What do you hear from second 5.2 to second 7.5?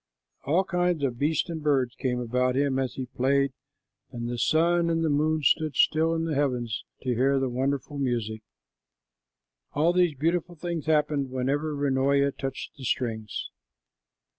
stood still in the heavens to hear the